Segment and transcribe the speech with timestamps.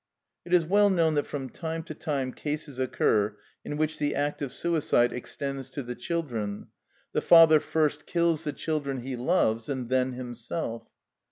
[0.45, 4.41] It is well known that from time to time cases occur in which the act
[4.41, 6.69] of suicide extends to the children.
[7.13, 10.87] The father first kills the children he loves, and then himself.